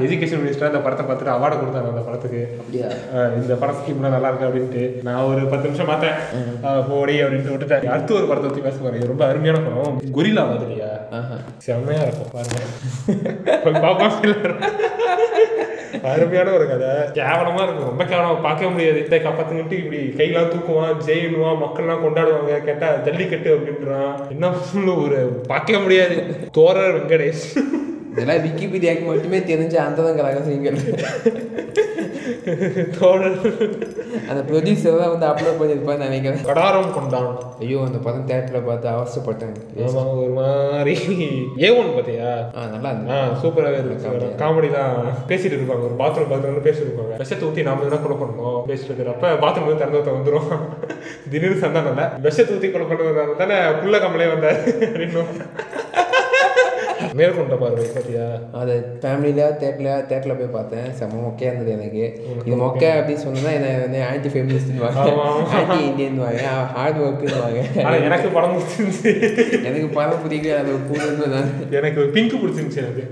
Education 0.00 0.40
minister 0.42 0.70
அந்த 0.70 0.80
படத்தை 0.84 1.04
பார்த்துட்டு 1.06 1.32
அவார்டு 1.32 1.56
கொடுத்தாங்க 1.60 1.90
அந்த 1.92 2.02
படத்துக்கு. 2.06 2.42
அப்படியா? 2.60 2.88
இந்த 3.40 3.54
படம் 3.62 3.78
ஸ்கீம்லாம் 3.80 4.14
நல்லா 4.14 4.30
இருக்கு 4.30 4.48
அப்படின்ட்டு. 4.48 4.84
நான் 5.08 5.24
ஒரு 5.30 5.42
பத்து 5.52 5.68
நிமிஷம் 5.68 5.90
பார்த்தேன். 5.92 6.86
போடி 6.90 7.14
அப்படின்ட்டு 7.22 7.54
விட்டுட்டேன் 7.54 7.92
அடுத்து 7.94 8.18
ஒரு 8.20 8.26
படத்தை 8.30 8.50
பற்றி 8.50 8.66
பேச 8.68 8.76
போறேன். 8.82 9.08
ரொம்ப 9.12 9.24
அருமையான 9.30 9.60
படம். 9.66 10.00
கொரில்லா 10.18 10.44
மாதிரியா? 10.52 10.90
செம்மையா 11.66 12.02
இருக்கும் 12.08 12.34
பாருங்க. 12.36 12.60
எல்லாரும். 14.26 14.64
அருமையான 16.10 16.52
ஒரு 16.56 16.64
கதை. 16.68 16.88
கேவலமா 17.18 17.62
இருக்கும். 17.64 17.88
ரொம்ப 17.90 18.04
கேவலமா 18.04 18.40
பார்க்கவே 18.46 18.70
முடியாது. 18.74 19.04
இதை 19.06 19.18
காப்பாத்துங்கிட்டு 19.26 19.76
இப்படி 19.82 20.00
கையெல்லாம் 20.20 20.50
தூக்குவான் 20.54 20.96
ஜெயினுவான் 21.08 21.60
மக்கள்லாம் 21.64 22.04
கொண்டாடுவாங்க. 22.06 22.56
கேட்டா 22.68 22.88
ஜல்லிக்கட்டு 23.06 23.50
அப்படின்றான். 23.56 24.14
என்ன 24.30 24.52
ஒரு 25.04 25.20
பார்க்கவே 25.52 25.80
முடியாது. 25.86 26.16
தோரர் 26.58 26.96
வெங்கடேஷ். 26.96 27.46
இதெல்லாம் 28.12 28.42
விக்கிபீடியாக்கு 28.44 29.04
மட்டுமே 29.06 29.40
தெரிஞ்ச 29.46 29.76
அந்த 29.82 30.02
தான் 30.02 30.26
ரகசியங்கள் 30.28 30.78
தோழர் 32.96 33.36
அந்த 34.28 34.40
ப்ரொடியூசர் 34.48 34.98
தான் 35.00 35.12
வந்து 35.12 35.26
அப்லோட் 35.28 35.58
பண்ணியிருப்பான்னு 35.60 36.06
நினைக்கிறேன் 36.06 36.42
கடாரம் 36.48 36.92
கொண்டான் 36.92 37.28
ஐயோ 37.62 37.78
அந்த 37.86 37.98
படம் 37.98 38.26
தேட்டரில் 38.30 38.66
பார்த்து 38.66 38.88
அவசரப்பட்டேன் 38.92 39.54
ஒரு 40.16 40.32
மாதிரி 40.38 40.94
ஏ 41.62 41.70
ஒன் 41.74 41.90
பார்த்தியா 41.90 42.30
ஆ 42.54 42.66
நல்லா 42.72 42.90
இருந்தது 42.92 43.14
ஆ 43.14 43.38
சூப்பராகவே 43.42 43.80
இருக்கு 43.82 44.30
காமெடி 44.42 44.70
தான் 44.70 44.94
பேசிட்டு 45.30 45.56
இருப்பாங்க 45.56 45.88
ஒரு 45.88 45.98
பாத்ரூம் 46.02 46.30
பாத்ரூம் 46.32 46.66
பேசிட்டு 46.68 46.88
இருப்பாங்க 46.88 47.20
விஷத்தை 47.22 47.46
ஊற்றி 47.48 47.66
நாம 47.68 47.88
தான் 47.88 48.04
கொலை 48.04 48.18
பண்ணணும் 48.18 48.60
பேசிட்டு 48.68 48.90
இருக்கிறப்ப 48.90 49.34
பாத்ரூம் 49.44 49.68
வந்து 49.68 49.82
திறந்து 49.82 50.16
வந்துடும் 50.16 50.50
திடீர்னு 51.26 51.62
சந்தானம்ல 51.64 52.06
விஷத்தை 52.22 52.54
ஊற்றி 52.56 52.70
கொலை 52.70 52.86
பண்ணுறதுனால 52.86 53.38
தானே 53.42 53.58
புள்ள 53.80 53.98
கமலே 53.98 54.30
வந்தார் 54.32 54.60
அப்படின்னு 54.82 55.24
மேற்கொண்ட 57.18 57.54
பார்வை 57.62 57.84
பார்த்தியா 57.94 58.26
அது 58.60 58.74
ஃபேமிலியில் 59.00 59.56
தேட்டரில் 59.62 60.04
தேட்டரில் 60.10 60.38
போய் 60.40 60.54
பார்த்தேன். 60.56 60.86
செம்ம 60.98 61.18
மொக்கையாக 61.24 61.50
இருந்தது 61.50 61.72
எனக்கு. 61.78 62.04
இது 62.44 62.56
மொக்கை 62.62 62.90
அப்படின்னு 62.98 63.24
சொன்னா 63.24 63.50
என்ன 63.58 63.72
வந்து 63.82 64.00
ஆன்டி 64.10 64.28
ஃபெமினிஸ்ட்னுவாங்க. 64.34 65.02
ஆன்டி 65.58 65.78
இந்தியன்வாங்க 65.88 66.44
ஹார்ட் 66.76 67.00
ஒர்க்குன்னுவாங்க 67.06 67.60
எனக்கு 68.08 68.28
படம் 68.36 68.54
பிடிச்சிருந்துச்சு. 68.56 69.12
எனக்கு 69.64 69.90
படம் 69.98 70.22
பிடிக்கல 70.24 70.56
அது 70.62 71.28
நான் 71.34 71.52
எனக்கு 71.80 72.06
பிங்க் 72.16 72.40
பிடிச்சிருந்துச்சு 72.44 72.82
எனக்கு. 72.84 73.04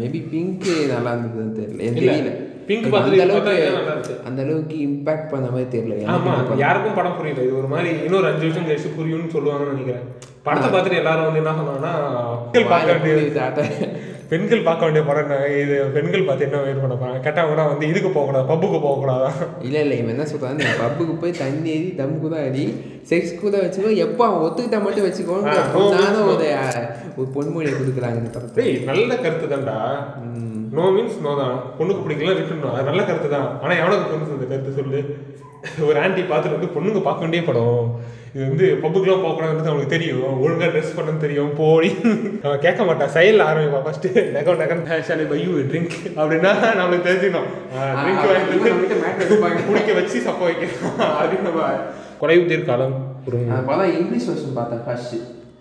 மேபி 0.00 0.20
பிங்க் 0.30 0.70
நல்லா 0.94 1.12
இருந்ததுன்னு 1.16 1.58
தெரியல. 1.58 1.90
தெரியல. 1.98 2.32
அந்த 2.72 2.90
பார்த்தா 2.94 3.22
அளவுக்கு? 3.22 4.16
அந்த 4.28 4.40
அளவுக்கு 4.42 4.76
இம்பாக்ட் 4.88 5.30
பண்ண 5.30 5.46
மாதிரி 5.54 5.68
தெரியல. 5.76 5.94
ஆமா 6.14 6.32
எனக்கு 6.34 6.64
யாருக்கும் 6.64 6.98
படம் 6.98 7.16
புரியல. 7.16 7.42
இது 7.46 7.56
ஒரு 7.60 7.68
மாதிரி 7.72 7.90
இன்னொரு 8.06 8.26
அஞ்சு 8.30 8.44
வருஷம் 8.46 8.68
கழிச்சு 8.68 8.98
புரியும்னு 8.98 9.32
சொல்லுவாங்கன்னு 9.36 9.72
நினைக்கிறேன். 9.72 10.04
படத்தை 10.44 10.68
பார்த்துட்டு 10.68 11.00
எல்லாரும் 11.00 11.26
வந்து 11.26 11.40
என்ன 11.40 11.52
சொன்னாங்கன்னா 11.56 11.92
பெண்கள் 12.46 12.70
பார்க்க 12.70 12.92
வேண்டிய. 12.96 13.86
பெண்கள் 14.30 14.62
பார்க்க 14.62 14.86
வேண்டிய 14.86 15.02
படம் 15.06 15.24
என்ன? 15.26 15.36
இது 15.60 15.74
பெண்கள் 15.94 16.26
பார்த்து 16.26 16.46
என்ன 16.46 16.60
வெயிட் 16.64 16.82
பண்ண 16.82 16.96
போறாங்க? 16.96 17.20
கேட்டாங்கன்னா 17.24 17.64
வந்து 17.70 17.88
இதுக்கு 17.88 18.10
போகக்கூடாது 18.10 18.48
பப்புக்கு 18.50 18.78
போகக்கூடாதா? 18.80 19.30
இல்ல 19.62 19.76
இல்ல 19.84 19.94
இவன் 19.96 20.14
என்ன 20.14 20.26
சொல்றான்? 20.30 20.56
நீ 20.58 20.66
பப்புக்கு 20.80 21.14
போய் 21.22 21.40
தண்ணி 21.40 21.72
ஏறி 21.72 21.88
தம்முக்கு 21.98 22.30
தான் 22.30 22.46
அடி 22.46 22.64
செக்ஸ்க்கு 23.10 23.52
தான் 23.52 23.64
வச்சுக்கோ 23.64 23.92
எப்போ 24.04 24.22
அவன் 24.28 24.44
ஒத்துக்கிட்டா 24.46 24.80
மட்டும் 24.84 25.06
வச்சுக்கோ 25.06 25.36
ஆ, 25.46 25.56
no 25.74 25.84
நானும் 25.96 26.30
ஒரு 26.30 26.48
ஒரு 27.16 27.28
பொன்மொழியை 27.34 27.74
கொடுக்குறாங்க 27.74 28.20
இந்த 28.20 28.32
படத்தை 28.32 28.56
டேய் 28.60 28.78
நல்ல 28.90 29.10
கருத்து 29.18 29.48
தான்டா 29.48 29.78
நோ 30.76 30.84
மீன்ஸ் 30.94 31.20
நோ 31.26 31.30
தான். 31.42 31.56
பொண்ணுக்கு 31.78 32.04
பிடிக்கல 32.06 32.32
விட்டுணும் 32.38 32.74
அது 32.76 32.88
நல்ல 32.88 33.02
கருத்து 33.08 33.28
தான். 33.36 33.48
ஆனா 33.62 33.72
எவனுக்கு 33.82 34.10
பொண்ணு 34.10 34.36
அந்த 34.36 34.46
கருத்து 34.50 34.78
சொல்லு? 34.78 35.00
ஒரு 35.86 35.96
ஆன்டி 36.02 36.22
பார்த்துட்டு 36.28 36.56
வந்து 36.56 36.74
பொண்ணுங்க 36.74 37.00
பார்க்க 37.06 37.24
வேண்டிய 37.24 37.42
படம். 37.48 37.88
இது 38.34 38.42
வந்து 38.48 38.66
பப்புக்குலாம் 38.82 39.22
போகக்கூடாதுன்றது 39.22 39.70
அவனுக்கு 39.70 39.94
தெரியும். 39.94 40.36
ஒழுங்கா 40.42 40.66
ட்ரெஸ் 40.74 40.94
பண்ணணும் 40.96 41.24
தெரியும். 41.24 41.50
போடி. 41.60 41.90
அவன் 42.44 42.62
கேட்க 42.64 42.84
மாட்டான் 42.88 43.12
செயல் 43.16 43.44
ஆரம்பிப்பான் 43.48 43.84
ஃபர்ஸ்ட் 43.86 44.06
நெகோ 44.36 44.52
நெகன் 44.60 44.84
ஷாலி 45.08 45.24
பை 45.32 45.40
யூ 45.46 45.56
ட்ரிங்க் 45.70 45.96
அப்படின்னா 46.20 46.52
நம்மளுக்கு 46.80 47.08
தெரிஞ்சுக்கணும் 47.08 47.50
ட்ரிங்க். 48.02 48.22
வந்து 49.46 49.66
குடிக்க 49.68 49.90
வச்சு 49.98 50.24
சப்ப 50.28 50.40
வைக்கணும். 50.50 50.96
அப்படின்னு 51.18 51.48
நம்ம 51.48 51.66
ஒரு 52.22 53.42
அந்த 53.50 53.62
படம் 53.68 53.92
இங்கிலீஷ் 53.98 54.30
வெர்ஷன் 54.30 54.56
பார்த்தேன் 54.60 54.82
ஃபர்ஸ்ட் 54.86 55.16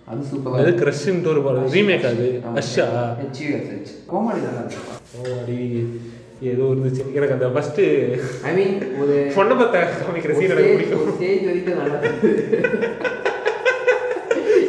அது 0.10 0.22
சூப்பராக 0.30 0.60
அது 0.62 0.72
கிரஷ்ன்ட்டு 0.82 1.32
ஒரு 1.34 1.42
படம் 1.48 1.68
ரீமேக் 1.76 2.06
அது. 2.12 2.28
அஷா 2.62 2.86
ஹெச்யூஎஸ் 3.20 3.92
கோமாளி 4.12 4.42
அடி. 5.42 5.60
ஏதோ 6.52 6.64
இருந்துச்சு 6.72 7.04
எனக்கு 7.18 7.36
அந்த 7.38 7.48
ஃபர்ஸ்ட் 7.54 7.80
ஐ 8.50 8.54
மீன் 8.58 8.76
ஒரு 9.02 9.16
பொண்ணை 9.38 9.56
பத்த 9.62 9.78
காமிக்கிற 10.00 10.34
சீன் 10.38 10.54
எனக்கு 10.56 10.76
பிடிக்கும். 10.76 11.10
ஸ்டேஜ் 11.18 11.46
வரைக்கும் 11.48 11.80
நல்லா. 11.82 11.98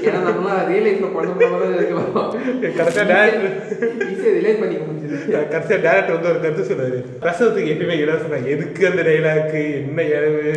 ஏன்னா 0.06 0.20
நம்மளாம் 0.28 0.62
ரியல் 0.70 0.86
லைஃப்ல 0.86 1.08
பண்ண 1.14 1.48
போல 1.52 1.64
இருக்கலாம். 1.78 2.30
கடைசியா 2.78 3.04
டேரக்டர் 3.10 3.48
ஈஸியாக 4.10 4.34
ரிலேட் 4.38 4.60
பண்ணிக்க 4.62 4.82
முடிஞ்சது 4.86 5.18
கடைசியா 5.54 5.78
டேரக்டர் 5.86 6.16
வந்து 6.16 6.30
ஒரு 6.32 6.40
கருத்து 6.44 6.68
சொன்னாரு 6.70 6.98
பிரசவத்துக்கு 7.24 7.72
எப்பயுமே 7.74 7.98
இடம் 8.04 8.22
சொன்னாங்க 8.24 8.48
எதுக்கு 8.56 8.88
அந்த 8.90 9.04
டைலாக்கு 9.08 9.62
என்ன 9.80 10.02
இழவு? 10.14 10.54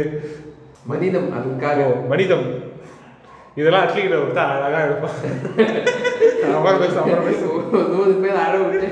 மனிதம் 0.92 1.28
அதுக்காக. 1.38 1.80
மனிதம். 2.12 2.46
இதெல்லாம் 3.58 3.84
அட்லீஸ்ட் 3.86 4.20
ஒருத்தர் 4.20 4.54
அழகா 4.58 4.80
இருப்பான் 4.86 5.18
அப்புறம் 6.54 6.80
பேச 6.82 6.96
அப்புறம் 7.02 7.26
பேச. 7.30 7.42
ஒரு 7.50 7.84
நூறு 7.92 8.14
பேர் 8.24 8.40
அழ 8.44 8.54
விட்டு. 8.64 8.88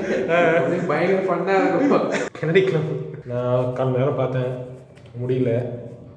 பயங்கர 0.90 1.18
ஃபன்னா 1.26 1.54
இருக்கும். 1.64 2.06
கனடிக்கலாம் 2.38 2.88
நான் 3.30 3.72
கால் 3.74 3.96
நேரம் 3.96 4.20
பார்த்தேன். 4.20 4.52
முடியல. 5.20 5.50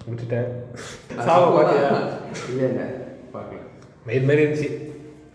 விட்டுட்டேன் 0.08 0.48
சாவ 1.26 1.44
பார்த்தியா 1.54 1.90
இல்ல 2.46 2.62
இல்ல. 2.68 2.82
பார்க்கல. 3.34 3.60
மயிர் 4.08 4.28
மாதிரி 4.28 4.44
இருந்துச்சு 4.44 4.70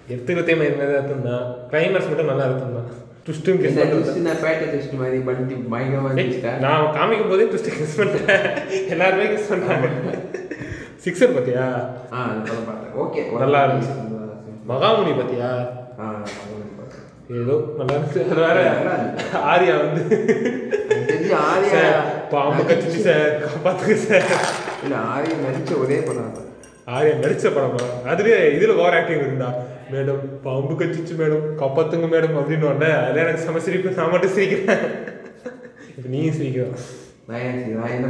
எடுத்துக்கிறதே 0.09 0.55
மயிர் 0.61 0.79
மாதிரி 0.79 0.95
தான் 0.95 1.11
இருந்தான் 1.11 1.43
கிளைமேக்ஸ் 1.71 2.11
மட்டும் 2.11 2.31
நல்லா 2.31 2.47
இருந்தான் 2.49 2.89
ட்விஸ்ட்டும் 3.27 3.59
கெஸ் 3.63 3.79
நான் 4.21 4.43
பேட்டை 4.43 4.67
twist 4.71 4.93
மாதிரி 5.01 5.19
பண்ணி 5.27 5.57
பயங்கரமா 5.73 6.11
இருந்துச்சுட்டா 6.11 6.53
நான் 6.65 6.87
காமிக்கும் 6.97 7.33
போதே 7.33 7.47
ட்விஸ்ட் 7.51 7.73
கெஸ் 7.75 7.99
பண்ணிட்டேன். 7.99 8.47
எல்லாருமே 8.95 9.27
கெஸ் 9.33 9.51
பண்ணாங்க 9.53 10.15
சிக்ஸர் 11.05 11.35
பார்த்தியா 11.35 11.67
ஆ 12.13 12.23
ஓகே 13.11 13.23
நல்லா 13.43 13.61
இருந்துச்சு. 13.67 13.95
மகாமுனி 14.71 15.13
பார்த்தேன். 15.19 15.57
ஏதோ 17.41 17.55
நல்லா 17.79 17.95
இருந்துச்சு. 17.97 18.21
அது 18.27 18.41
வேற. 18.45 18.61
ஆரியா 19.51 19.75
வந்து. 19.83 20.03
ஆர்யா 21.41 21.83
பாம்பு 22.31 22.63
கச்சிச்சு 22.71 23.01
சார். 23.07 23.33
காப்பாத்துங்க 23.43 23.97
சார். 24.07 24.29
இல்ல 24.83 24.95
ஆர்யா 25.15 25.37
நடிச்ச 25.47 25.73
ஒரே 25.85 25.99
படம். 26.07 26.39
ஆரியா 26.97 27.15
நடிச்ச 27.25 27.47
படமா 27.57 27.83
அதுலயே 28.13 28.39
இதுல 28.57 28.77
ஓவர் 28.83 28.97
ஆக்டிங் 28.99 29.25
இருந்தா 29.27 29.49
மேடம் 29.93 30.23
பாம்பு 30.47 30.75
கச்சிச்சு 30.85 31.15
மேடம். 31.23 31.47
காப்பாத்துங்க 31.63 32.09
மேடம் 32.15 32.39
அப்படின்னு 32.41 32.69
உடனே 32.71 32.91
அதுல 33.03 33.23
எனக்கு 33.25 33.45
செம 33.47 33.61
சிரிப்பு. 33.67 33.97
நான் 33.99 34.11
மட்டும் 34.11 34.35
சிரிக்கிறேன். 34.39 34.85
இப்போ 35.97 36.09
நீயும் 36.15 36.39
சிரிக்கிறோம் 36.41 36.77
நான் 37.29 37.77
நான் 37.79 37.95
என்ன 37.97 38.09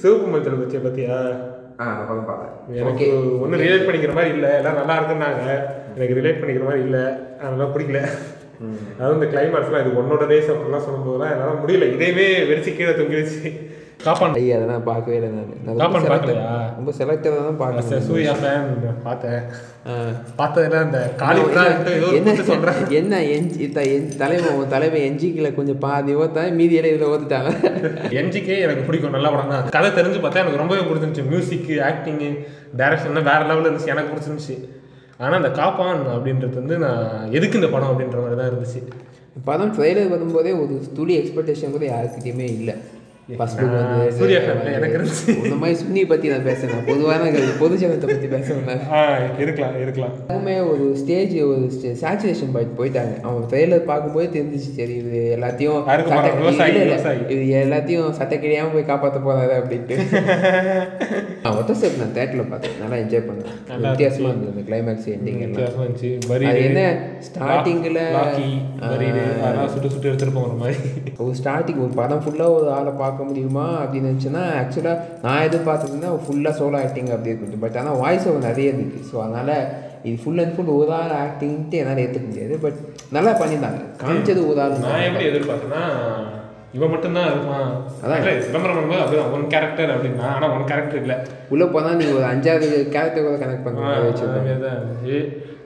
சிவப்பு 0.00 0.26
மஞ்சள் 0.32 0.58
பச்சை 0.60 0.78
பத்தியா? 0.86 1.16
ஆ 1.80 1.84
படம் 2.08 2.28
பார்த்தேன். 2.28 2.52
எனக்கு 2.82 3.06
ஒன்றும் 3.42 3.60
ரிலேட் 3.60 3.86
பண்ணிக்கிற 3.86 4.12
மாதிரி 4.18 4.30
இல்லை. 4.36 4.50
எல்லாம் 4.60 4.78
நல்லா 4.80 4.94
இருக்குன்னாங்க. 4.98 5.42
எனக்கு 5.96 6.16
ரிலேட் 6.18 6.40
பண்ணிக்கிற 6.40 6.64
மாதிரி 6.68 6.82
இல்லை. 6.88 7.04
அதனால 7.40 7.68
பிடிக்கல 7.74 8.00
அதாவது 8.98 9.16
இந்த 9.18 9.26
கிளைமேக்ஸ்லாம் 9.32 9.82
இது 9.84 9.98
ஒன்னோட 10.00 10.26
ரேஸ் 10.32 10.52
அப்படிலாம் 10.52 10.86
சொல்லும்போதுலாம் 10.86 11.32
என்னால் 11.32 11.60
முடியல. 11.62 11.88
இதையவே 11.96 12.26
வெடிச்சு 12.50 12.70
கீழே 12.76 12.92
தொங்கிடுச்சு 13.00 13.50
காப்பான். 14.02 14.34
ஐயா 14.34 14.56
அதெல்லாம் 14.56 14.82
பார்க்கவே 14.82 15.16
இல்லை 15.16 15.42
நான். 15.64 15.76
காப்பான் 15.76 16.02
பார்க்கலையா? 16.02 16.74
ரொம்ப 16.76 16.92
செலக்டடாக 16.98 17.36
தான் 17.36 17.56
பார்க்கணும். 17.56 18.00
சூர்யா 18.00 18.32
ஃபேன் 18.32 18.62
பார்த்தேன். 19.02 19.40
பார்த்ததுல 20.38 20.92
ஒரு 22.04 22.14
என்ன 22.14 22.34
சொல்றேன் 22.34 22.88
என்ன 22.88 23.24
எஞ்சி 23.24 23.68
த- 23.68 23.82
என் 23.82 24.16
தலைவன் 24.18 24.54
உன் 24.54 24.68
தலைவன் 24.68 25.00
எஞ்சிக்கல 25.00 25.54
கொஞ்சம் 25.54 25.78
பாதி 25.78 26.14
ஓத்தான் 26.14 26.52
மீதி 26.52 26.74
எல்லாம் 26.74 26.94
இதில் 26.94 27.08
ஓத்துட்டாங்க. 27.08 27.52
என்ஜிக்கே 28.10 28.58
எனக்கு 28.58 28.82
பிடிக்கும் 28.82 29.10
நல்ல 29.10 29.30
படம் 29.30 29.48
தான். 29.48 29.68
கதை 29.68 29.90
தெரிஞ்சு 29.90 30.14
பார்த்தா 30.14 30.34
எனக்கு 30.34 30.56
ரொம்பவே 30.56 30.80
பிடிச்சிருந்துச்சு. 30.80 31.26
மியூசிக் 31.26 31.68
ஆக்டிங்கு 31.68 32.46
டைரக்ஷன்லாம் 32.76 33.22
வேற 33.22 33.38
லெவலில் 33.38 33.72
இருந்துச்சு. 33.72 33.86
எனக்கு 33.86 34.16
பிடிச்சிருந்துச்சு. 34.16 34.68
ஆனால் 35.18 35.36
அந்த 35.36 35.50
காப்பான் 35.50 36.00
அப்படின்றது 36.06 36.54
வந்து 36.54 36.78
நான் 36.78 37.32
எதுக்கு 37.32 37.54
இந்த 37.54 37.68
படம் 37.68 37.88
அப்படின்ற 37.88 38.16
மாதிரி 38.16 38.36
தான் 38.36 38.50
இருந்துச்சு. 38.50 38.86
படம் 39.44 39.72
ட்ரெய்லர் 39.72 40.08
வரும்போதே 40.08 40.52
ஒரு 40.52 40.80
துளி 40.94 41.18
எக்ஸ்பெக்டேஷன் 41.18 41.70
கூட 41.70 41.86
யாருக்கிட்டையுமே 41.86 42.40
இல்லை. 42.40 42.74
ஃபர்ஸ்ட் 43.28 43.60
வந்து 43.62 44.02
சூர்யா 44.16 44.40
எனக்கு 44.70 44.96
இருந்துச்சு. 44.96 45.32
இந்த 45.38 45.56
மாதிரி 45.56 45.76
சுன்னி 45.78 46.02
பற்றி 46.06 46.26
நான் 46.28 46.44
பேசுறேன் 46.44 46.84
பொதுவான 46.86 47.30
பொது 47.58 47.74
ஜனத்தை 47.80 48.06
பற்றி 48.06 48.28
பேசுறேன் 48.34 48.82
ஆ 48.92 49.00
இருக்கலாம் 49.38 49.74
இருக்கலாம் 49.80 50.12
ஒரு 50.68 50.84
ஸ்டேஜ் 50.96 51.34
ஒரு 51.44 51.62
சேச்சுரேஷன் 52.00 52.52
பாயிண்ட் 52.54 52.76
போயிட்டாங்க 52.78 53.14
அவங்க 53.22 53.40
ட்ரெய்லர் 53.50 53.82
பார்க்கும்போது 53.84 54.28
தெரிஞ்சிச்சு 54.32 54.70
சரி 54.76 54.94
இது 55.00 55.22
எல்லாத்தையும். 55.36 55.80
இது 57.28 57.42
எல்லாத்தையும் 57.62 58.12
சட்டை 58.12 58.38
கிடையாம 58.38 58.72
போய் 58.72 58.86
காப்பாற்ற 58.86 59.20
போறாரு 59.20 59.56
அப்படின்ட்டு 59.58 59.96
நான் 61.42 61.56
ஒத்த 61.56 61.76
ஸ்டெப் 61.80 61.98
நான் 61.98 62.14
தேட்டரில் 62.14 62.48
பார்த்தேன் 62.48 62.78
நல்லா 62.80 62.96
என்ஜாய் 62.96 63.26
பண்ணேன் 63.26 63.50
நல்லா 63.68 63.90
வித்தியாசமா 63.90 64.30
இருந்தது 64.30 64.64
கிளைமேக்ஸ் 64.68 65.10
எண்டிங் 65.14 65.42
எல்லாம் 65.46 66.56
என்ன 66.62 66.80
ஸ்டார்டிங்கில் 67.26 68.00
சுட்டு 69.68 69.90
சுட்டு 69.90 70.08
எடுத்துட்டு 70.08 70.34
போகிற 70.34 70.56
மாதிரி 70.56 70.78
ஒரு 71.20 71.34
ஸ்டார்டிங் 71.42 71.82
ஒரு 71.84 71.92
படம் 71.96 72.24
ஃபுல்லாக 72.24 72.56
ஒரு 72.56 72.68
ஆளை 72.70 72.92
பார்க்க 72.96 73.14
முடியுமா 73.24 73.82
அப்படின்னு 73.82 74.10
நினச்சேன்னா 74.10 74.42
ஆக்சுவலாக 74.60 75.00
நான் 75.22 75.48
எதிர்பார்த்ததுன்னா 75.48 76.20
ஃபுல்லாக 76.26 76.58
சோலோ 76.58 76.82
ஆக்டிங் 76.82 77.10
அப்படி 77.10 77.32
இருக்குது 77.32 77.58
பட் 77.58 77.76
ஆனால் 77.76 77.96
வாய்ஸ் 77.96 78.28
ஓவர் 78.28 78.48
நிறைய 78.48 78.72
இருக்குது 78.72 79.04
ஸோ 79.12 79.22
அதனால் 79.22 79.54
இது 80.02 80.22
ஃபுல் 80.24 80.38
அண்ட் 80.38 80.54
ஃபுல் 80.54 80.66
ஒரு 80.66 80.92
ஆள் 80.92 81.26
ஆக்டிங்ட்டு 81.26 81.72
என்னால் 81.72 81.96
ஏற்றுக்க 81.96 82.26
முடியாது. 82.26 82.58
பட் 82.58 82.78
நல்லா 83.10 83.30
பண்ணியிருந்தாங்க. 83.40 83.80
காமிச்சது 84.02 84.36
உதாரணம் 84.46 84.80
நான் 84.80 85.00
எப்படி 85.00 85.24
எதிர்பார்த்தேன்னா 85.24 85.82
இவன் 86.72 86.90
மட்டும்தான் 86.90 87.26
இருப்பான் 87.26 87.68
அதான். 88.02 88.20
அதான் 88.20 88.46
விளம்பரம் 88.48 88.76
பண்ணும்போது 88.76 89.02
அப்படிதான். 89.02 89.32
ஒன் 89.32 89.46
கேரக்டர் 89.46 89.90
அப்படின்னா 89.90 90.20
ஆனால் 90.20 90.50
ஒன் 90.50 90.64
கேரக்டர் 90.64 91.00
இல்லை. 91.00 91.16
உள்ளே 91.48 91.64
போனால் 91.64 91.96
நீங்கள் 91.96 92.16
ஒரு 92.16 92.24
அஞ்சாறு 92.24 92.88
கேரக்டர் 92.88 93.24
கூட 93.24 93.36
கனெக்ட் 93.36 93.66
இருந்துச்சு. 94.76 95.18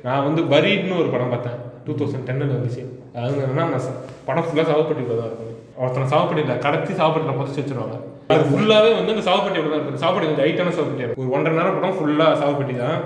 நான் 0.02 0.24
வந்து 0.24 0.42
பரீட்னு 0.42 0.98
ஒரு 0.98 1.08
படம் 1.08 1.28
பார்த்தேன். 1.28 1.54
டூ 1.84 1.92
தௌசண்ட் 1.92 2.24
டென்னில் 2.24 2.48
வந்துச்சு. 2.48 2.82
அது 3.14 3.80
ச- 3.80 3.96
படம் 4.24 4.44
ஃபுல்லாக 4.44 4.66
சாவப்பட்டியில் 4.70 5.18
தான் 5.18 5.26
இருக்கும் 5.26 5.49
ஒருத்தனை 5.82 6.06
சாவப்பட்டியில் 6.12 6.62
கடத்தி 6.66 6.92
சாவப்பட்டியில் 7.00 7.38
புதைச்சி 7.38 7.60
வச்சிருவாங்க. 7.60 7.96
அது 8.32 8.42
ஃபுல்லாகவே 8.50 8.90
வந்து 8.98 9.14
அந்த 9.14 9.24
சாவப்பட்டியோட 9.28 9.68
தான் 9.70 9.78
இருக்கும் 9.78 10.02
சாவப்பட்டி 10.02 10.28
கொஞ்சம் 10.28 10.46
ஹைட்டான 10.46 10.72
சாவப்பட்டி 10.76 11.06
ஒரு 11.20 11.30
ஒன்றரை 11.36 11.54
நேரம் 11.58 11.76
படம் 11.78 11.96
ஃபுல்லாக 11.98 12.38
சாவப்பட்டி 12.42 12.74
தான். 12.84 12.98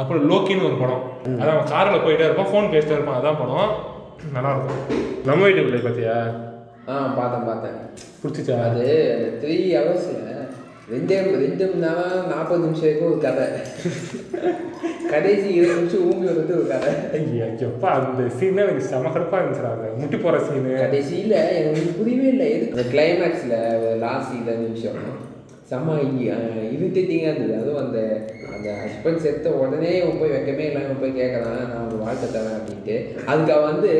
அப்புறம் 0.00 0.22
லோக்கின்னு 0.30 0.68
ஒரு 0.68 0.78
படம். 0.82 1.02
அதான் 1.40 1.54
அவன் 1.56 1.70
காரில் 1.74 2.04
போயிட்டே 2.04 2.26
இருப்பான் 2.28 2.50
ஃபோன் 2.52 2.72
பேசிட்டே 2.74 2.96
இருப்பான். 2.96 3.20
அதான் 3.20 3.40
படம். 3.42 3.70
நல்லா 4.36 4.50
இருக்கும் 4.54 4.80
நம்ம 5.28 5.40
வீட்டு 5.46 5.66
பிள்ளை 5.66 5.80
பார்த்தியா? 5.86 6.16
ஆ 6.90 6.94
பார்த்தேன் 7.18 7.46
பார்த்தேன். 7.50 7.76
பிடிச்சிச்சா? 8.22 8.56
அது 8.68 8.86
த்ரீ 9.42 9.56
ஹவர்ஸில் 9.76 10.28
ரெண்டே 10.92 11.16
ரெண்டு 11.44 11.64
மணி 11.72 11.84
நேரம் 11.84 12.30
நாற்பது 12.32 12.64
நிமிஷம் 12.64 12.86
வரைக்கும் 12.86 13.10
ஒரு 13.12 13.20
கதை. 13.26 13.46
கடைசி 15.12 15.48
இருபது 15.56 15.78
நிமிஷம் 15.78 16.06
ஊம்பி 16.10 16.26
வந்து 16.38 16.54
ஒரு 16.58 16.66
கதை 16.72 16.92
ஐயா 17.16 17.46
எப்பா 17.68 17.88
அந்த 17.98 18.22
சீன் 18.38 18.62
எனக்கு 18.64 18.90
செம 18.90 19.10
கடுப்பாக 19.14 19.40
இருந்துச்சுடா 19.40 19.72
அந்த 19.76 19.88
முட்டி 20.00 20.16
போகிற 20.16 20.38
சீனு 20.46 20.70
கடைசியில் 20.84 21.36
எனக்கு 21.58 21.92
புரியவே 21.98 22.28
இல்லை. 22.34 22.46
எது 22.54 22.70
அந்த 22.74 22.84
கிளைமேக்ஸில் 22.94 23.56
லாஸ்ட் 24.04 24.34
இருபது 24.38 24.62
நிமிஷம். 24.66 25.00
செம்ம 25.70 25.96
இரிட்டேட்டிங்காக 26.72 27.32
இருந்தது. 27.32 27.54
அதுவும் 27.60 27.82
அந்த 27.84 27.98
அந்த 28.54 28.68
ஹஸ்பண்ட் 28.80 29.22
செத்த 29.24 29.52
உடனே 29.62 29.92
போய் 30.20 30.34
வெக்கமே 30.34 30.64
இல்லாமல் 30.70 31.00
போய் 31.02 31.18
கேட்கறான் 31.20 31.62
நான் 31.70 31.86
ஒரு 31.88 31.98
வாழ்க்கை 32.04 32.28
தரேன் 32.28 32.58
அப்படின்ட்டு. 32.58 32.96
அதுக்கு 33.30 33.54
அவன் 33.56 33.70
வந்து 33.72 33.92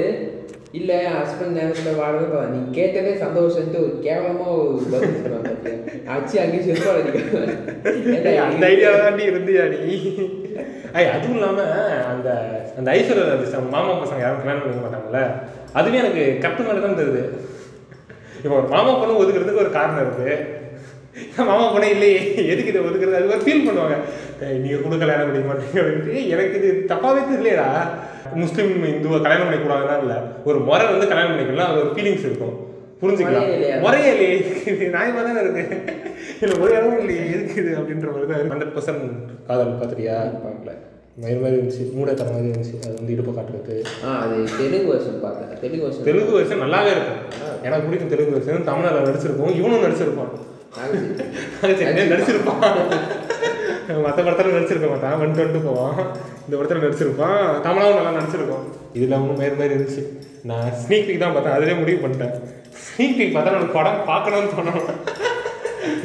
இல்லை 0.72 0.98
ஹஸ்பண்ட் 1.14 1.56
நேரத்தில் 1.56 1.98
வாழ்றது 1.98 2.38
நீ 2.52 2.60
கேட்டதே 2.76 3.12
சந்தோஷன்ட்டு 3.22 3.82
ஒரு 3.82 3.94
கேவலமாக 4.04 4.52
ஒரு 4.60 4.86
பதில் 4.86 5.16
சொல்லுவாங்க 5.16 5.50
அச்சு 6.14 6.36
அங்கேயும் 6.42 6.78
ஏய், 8.22 8.40
அந்த 8.46 8.64
ஐடியா 8.69 8.90
தாண்டி 8.98 9.24
இருந்தியா 9.30 9.64
நீ? 9.74 9.80
ஐய் 10.94 11.12
அதுவும் 11.12 11.36
இல்லாம 11.36 11.60
அந்த 12.12 12.28
அந்த 12.78 12.88
ஐஸ்வர்யா 12.94 13.26
அவங்க 13.52 13.70
மாமா 13.74 13.92
பசங்க 14.00 14.22
யாரும் 14.22 14.40
கல்யாணம் 14.40 14.62
பண்ணிக்க 14.62 14.84
மாட்டாங்கல்ல? 14.86 15.20
அதுவே 15.74 16.00
எனக்கு 16.00 16.24
கட்டு 16.40 16.62
மாதிரி 16.62 16.82
தான் 16.82 16.98
தெரியுது 16.98 17.22
இப்போ 18.38 18.54
ஒரு 18.58 18.68
மாமா 18.70 18.92
பொண்ணு 18.94 19.20
ஒதுக்குறதுக்கு 19.20 19.64
ஒரு 19.64 19.72
காரணம் 19.72 20.02
இருக்கு. 20.02 20.28
ஏன் 21.34 21.48
மாமா 21.48 21.64
பொண்ணே 21.72 21.88
இல்லையே. 21.94 22.20
எதுக்கு 22.52 22.70
இதை 22.70 22.80
ஒதுக்குறது? 22.82 23.18
அது 23.18 23.34
ஒரு 23.34 23.44
ஃபீல் 23.44 23.66
பண்ணுவாங்க. 23.66 23.96
நீங்க 24.62 24.78
கூட 24.84 24.96
கல்யாணம் 25.02 25.28
பண்ணிக்க 25.28 25.48
மாட்டீங்க. 25.50 25.78
அப்படின்ட்டு 25.82 26.14
எனக்கு 26.34 26.54
இது 26.60 26.70
தப்பாவே 26.92 27.22
தெரியலடா 27.30 27.70
முஸ்லீம் 28.42 28.72
இந்துவை 28.92 29.18
கல்யாணம் 29.24 29.48
பண்ணிக்கூடாதுன்னா 29.48 29.96
இல்லை 30.02 30.18
ஒரு 30.50 30.58
முறை 30.68 30.84
வந்து 30.92 31.10
கல்யாணம் 31.10 31.32
பண்ணிக்கலாம் 31.32 31.70
அது 31.72 31.82
ஒரு 31.84 31.90
ஃபீலிங்ஸ் 31.96 32.28
இருக்கும். 32.28 32.54
புரிஞ்சுக்கலாம். 33.00 33.48
முறையே 33.84 34.10
இல்லையா? 34.14 34.34
இது 34.70 34.84
நியாயமாக 34.94 35.22
தானே 35.26 35.40
இருக்கு? 35.44 35.64
இல்லை 36.42 36.54
ஒரு 36.62 36.70
இடமும் 36.76 37.00
இல்லையே. 37.02 37.24
எதுக்கு 37.34 37.54
இது 37.62 37.70
அப்படின்ற 37.80 38.08
மாதிரி 38.14 38.28
தான் 38.30 38.52
ஹண்ட்ரட் 38.54 38.74
பர்சன்ட் 38.76 39.06
காதல் 39.48 39.78
பார்த்துட்டியா 39.80 40.16
பார்க்கல. 40.44 40.72
மயில் 41.22 41.42
மாதிரி 41.42 41.56
இருந்துச்சு 41.56 41.84
மூடத்தர 41.96 42.28
மாதிரி 42.34 42.50
இருந்துச்சு. 42.50 42.76
அது 42.84 42.94
வந்து 43.00 43.14
இடுப்பு 43.14 43.32
காட்டுறது. 43.38 43.74
ஆ 44.04 44.12
அது 44.22 44.36
தெலுங்கு 44.60 44.88
வருஷன் 44.92 45.18
பார்த்தேன் 45.24 45.60
தெலுங்கு 45.64 45.84
வருஷன் 45.86 46.06
தெலுங்கு 46.08 46.36
வருஷன் 46.38 46.62
நல்லாவே 46.64 46.92
இருக்கும். 46.94 47.20
எனக்கு 47.66 47.86
பிடிக்கும் 47.88 48.12
தெலுங்கு 48.14 48.36
வருஷன் 48.36 48.68
தமிழ்நாட்டில் 48.70 49.08
நடிச்சிருப்போம் 49.08 49.58
இவனும் 49.60 49.84
நடிச்சிருப்பான். 49.86 50.32
நடிச்சிருப்பான். 52.12 52.78
மற்ற 54.05 54.19
படத்தில் 54.23 54.55
நடிச்சிருக்க 54.56 54.88
மாட்டான் 54.93 55.20
வந்துட்டு 55.20 55.43
வந்துட்டு 55.43 55.67
போவான் 55.69 55.99
இந்த 56.44 56.55
படத்தில் 56.56 56.84
நடிச்சிருப்பான் 56.84 57.40
தமிழாவும் 57.67 57.99
நல்லா 57.99 58.17
நடிச்சிருக்கோம். 58.19 58.67
இதில் 58.96 59.17
ஒன்றும் 59.20 59.40
மேறு 59.43 59.58
மாதிரி 59.61 59.76
இருந்துச்சு. 59.76 60.02
நான் 60.50 60.73
ஸ்னீக் 60.82 61.06
பீக் 61.08 61.23
தான் 61.25 61.34
பார்த்தேன். 61.34 61.56
அதிலே 61.56 61.75
முடிவு 61.81 61.99
பண்ணிட்டேன். 62.05 62.34
ஸ்னீக் 62.87 63.17
பீக் 63.19 63.34
பார்த்தா 63.37 63.55
எனக்கு 63.58 63.79
படம் 63.79 64.00
பார்க்கணும்னு 64.11 64.52
தோணும் 64.56 64.84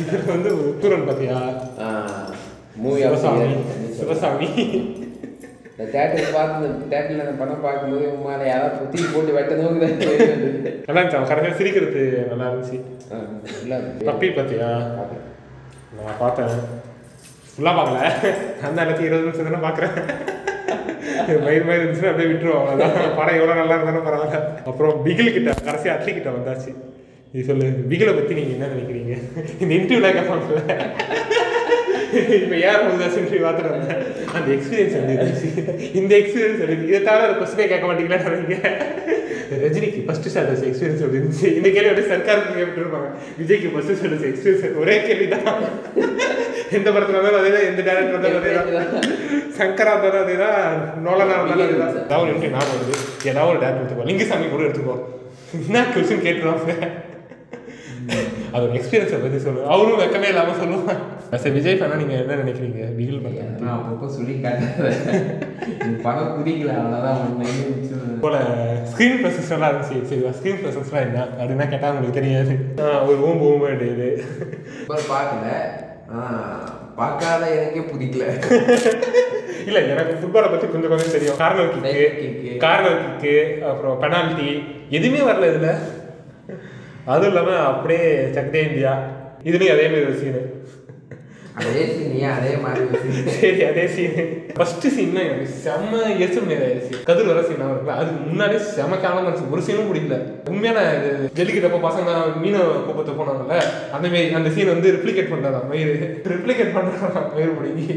இதில் 0.02 0.32
வந்து 0.34 0.50
உத்தூரன் 0.70 1.08
பார்த்தியா 1.10 1.40
மூவி 2.84 3.02
சிவசாமி. 3.04 3.48
சிவசாமி. 4.00 4.48
இந்த 5.72 5.86
தேட்டர் 5.94 6.36
பார்த்து 6.36 6.68
தேட்டரில் 6.92 7.24
அந்த 7.26 7.36
படம் 7.42 7.64
பார்க்கும்போது 7.66 8.06
உமால 8.16 8.46
யாராவது 8.52 8.78
புத்தி 8.82 9.04
போட்டு 9.14 9.38
வெட்டணும் 9.38 9.80
நல்லா 9.80 11.02
இருந்துச்சு. 11.02 11.24
கடைசியாக 11.32 11.58
சிரிக்கிறது 11.62 12.04
நல்லா 12.32 12.48
இருந்துச்சு. 12.50 12.78
இல்லை 13.64 13.78
பப்பி 14.10 14.30
பார்த்தியா? 14.38 14.70
நான் 15.98 16.22
பார்த்தேன். 16.24 16.56
ஃபுல்லாக 17.58 17.76
பார்க்கல. 17.78 18.00
அந்த 18.68 18.78
இடத்துல 18.86 19.08
இருபது 19.08 19.28
நிமிஷம் 19.28 19.48
தானே 19.48 19.62
பார்க்குறேன். 19.68 19.96
மயிர் 21.46 21.66
மயிர் 21.68 21.82
இருந்துச்சுன்னா 21.82 22.12
அப்படியே 22.12 22.30
விட்டுருவோம் 22.32 22.60
அவ்வளோதான் 22.62 23.16
படம் 23.20 23.38
எவ்வளோ 23.40 23.56
நல்லா 23.60 23.78
இருந்தாலும் 23.78 24.08
பரவாயில்ல. 24.08 24.42
அப்புறம் 24.70 25.00
பிகில் 25.06 25.36
கிட்ட 25.38 25.54
கடைசி 25.68 25.88
அட்லி 25.94 26.12
கிட்ட 26.18 26.30
வந்தாச்சு. 26.36 26.72
இது 27.34 27.48
சொல்லு 27.50 27.66
பிகிலை 27.92 28.14
பற்றி 28.18 28.38
நீங்கள் 28.40 28.56
என்ன 28.58 28.70
நினைக்கிறீங்க? 28.74 29.16
இந்த 29.62 29.72
இன்டர்வியூலாம் 29.80 30.18
கேட்பாங்கல்ல 30.18 30.64
இப்போ 32.42 32.56
ஏன் 32.68 32.84
முருதாஸ் 32.86 33.18
இன்டர்வியூ 33.20 33.44
பார்த்துட்டு 33.46 33.72
வந்தேன். 33.76 34.02
அந்த 34.36 34.48
எக்ஸ்பீரியன்ஸ் 34.56 34.96
எப்படி 35.00 35.16
இருந்துச்சு 35.18 35.50
இந்த 36.00 36.12
எக்ஸ்பீரியன்ஸ் 36.22 36.60
எப்படி 36.62 36.74
இருக்கு? 36.74 36.92
இதை 36.92 37.00
தவிர 37.08 37.32
கொஸ்டினே 37.40 37.66
கேட்க 37.72 37.86
மாட்டீங்களா 37.90 38.20
நினைக்கிறீங்க 38.26 38.58
ரஜினிக்கு 39.64 40.00
ஃபர்ஸ்ட் 40.06 40.30
ஸ்டாண்டர்ஸ் 40.32 40.64
எக்ஸ்பீரியன்ஸ் 40.70 41.04
எப்படி 41.04 41.20
இருந்துச்சு. 41.20 41.50
இந்த 41.58 41.68
கேள்வி 41.76 41.90
அப்படியே 41.92 42.10
சர்க்காருக்கு 42.14 42.56
கேட்டுருப்பாங்க 42.60 43.10
விஜய்க்கு 43.40 43.72
ஃபர்ஸ்ட் 43.74 43.94
ஸ்டாண்டர்ஸ் 44.00 44.26
எக்ஸ்பீரியன்ஸ் 44.30 44.80
ஒரே 44.84 44.96
கேள்வி 45.08 45.28
தான் 45.36 45.48
எந்த 46.78 46.88
படத்துல 46.94 47.16
இருந்தாலும் 47.18 47.42
அதே 47.42 47.52
தான் 47.56 47.68
எந்த 47.72 47.82
டேரக்டர் 47.88 48.16
இருந்தாலும் 48.16 48.42
அதே 48.42 48.54
தான் 48.54 49.06
சங்கரா 49.60 49.94
இருந்தாலும் 49.96 50.24
அதே 50.26 50.38
தான் 50.44 50.60
நோலனா 51.06 51.36
இருந்தாலும் 51.40 51.68
அதே 51.68 51.78
தான் 51.84 51.94
ஏதாவது 52.06 52.34
ஒரு 52.34 52.52
ஞாபகம் 52.56 52.74
வருது 52.76 52.96
ஏதாவது 53.32 53.52
ஒரு 53.54 53.62
டேரக்டர் 53.64 53.84
எடுத்துக்கோ. 53.84 54.08
லிங்கசாமி 54.12 54.50
கூட 54.56 54.64
எடுத்துக்கோ. 54.68 54.98
என்ன 55.68 55.86
கொஸ்டின் 55.94 56.26
கேட்டுருவாங்க? 56.26 56.74
அது 58.54 58.64
ஒரு 58.66 58.76
எக்ஸ்பீரியன்ஸை 58.80 59.20
பற்றி 59.24 59.40
சொல்லுவேன் 59.46 59.72
அவரும் 59.74 60.02
வெக்கமே 60.02 60.30
இல்லாமல் 60.34 60.60
சொல்லுவாங்க. 60.62 60.94
சரி 61.44 61.54
விஜய் 61.56 61.78
ஃபேனா 61.80 62.00
நீங்கள் 62.02 62.22
என்ன 62.24 62.38
நினைக்கிறீங்க? 62.42 62.84
பிகில் 62.98 63.24
படம் 63.24 63.64
நான் 63.64 63.76
அப்பப்போ 63.78 64.08
சொல்லி 64.18 64.36
காட்டுறேன் 64.46 65.02
படம் 66.06 66.34
புரியல 66.38 66.76
அவ்வளோதான் 66.82 68.22
போல 68.24 68.38
ஸ்க்ரீன் 68.92 69.20
ப்ரெசன்ஸ் 69.24 69.52
நல்லா 69.54 69.70
இருந்துச்சு. 69.72 69.98
சரி 70.12 70.32
ஸ்க்ரீன் 70.38 70.62
ப்ரெசன்ஸ்லாம் 70.62 71.06
என்ன? 71.08 71.26
அப்படின்னா 71.40 71.68
கேட்டால் 71.74 71.92
உங்களுக்கு 71.94 72.20
தெரியாது. 72.20 72.56
ஒரு 73.10 73.20
ஊம்பு 73.28 73.46
ஊம்ப 73.52 73.66
வேண்டியது 73.70 74.10
பார்க்கல. 75.14 75.52
பார்க்காத 77.00 77.44
எனக்கே 77.56 77.82
பிடிக்கல. 77.90 78.26
இல்லை 79.68 79.82
எனக்கு 79.94 80.14
ஃபுட்பாலை 80.20 80.48
பற்றி 80.52 80.68
கொஞ்சம் 80.74 80.92
கொஞ்சம் 80.94 81.16
தெரியும். 81.16 81.40
Corner 81.42 81.74
kick. 81.74 82.54
கார்னர் 82.66 83.02
கிக்கு 83.04 83.36
அப்புறம் 83.72 84.00
பெனால்ட்டி 84.04 84.50
எதுவுமே 84.98 85.22
வரல 85.30 85.50
இதில். 85.52 85.72
அதுவும் 87.08 87.32
இல்லாமல் 87.32 87.66
அப்படியே 87.70 88.06
சக்தே 88.38 88.62
இந்தியா. 88.68 88.94
இதுலேயும் 89.46 89.76
அதே 89.76 89.88
மாதிரி 89.90 90.08
ஒரு 90.08 90.20
சீனு 90.22 90.42
அதே 91.62 91.84
சீனி 91.92 92.20
அதே 92.32 92.52
மாதிரி. 92.64 92.82
சரி 93.36 93.62
அதே 93.68 93.84
சீனு 93.94 94.24
ஃபர்ஸ்ட் 94.58 94.86
சீன் 94.96 95.16
தான் 95.16 95.26
எனக்கு 95.26 95.48
செம்ம 95.56 95.94
எரிச்சல் 96.16 96.52
ஆயிடுச்சு 96.58 97.00
கதிர் 97.08 97.30
வர 97.32 97.42
சீன் 97.48 97.64
இருக்குல்ல 97.64 97.96
அதுக்கு 97.98 98.20
முன்னாடியே 98.26 98.60
செம 98.70 98.98
காலம் 98.98 99.22
இருந்துச்சு 99.22 99.54
ஒரு 99.54 99.64
சீனும் 99.68 99.90
முடியல 99.90 100.18
உண்மையான 100.52 100.84
இது 100.98 101.10
ஜல்லிக்கிட்டப்போ 101.40 101.80
பசங்க 101.88 102.12
மீன 102.44 102.58
கூப்பத்தை 102.86 103.14
போனாங்கல்ல 103.20 103.58
அந்த 103.96 104.06
மாரி 104.08 104.28
அந்த 104.40 104.52
சீன் 104.56 104.74
வந்து 104.74 104.94
ரிப்ளிகேட் 104.98 105.34
பண்ணுறதா 105.34 105.62
மயிறு. 105.72 105.96
ரிப்ளிகேட் 106.34 106.76
பண்ணுறதா 106.78 107.08
மயிறு 107.32 107.56
பிடிங்கி 107.58 107.88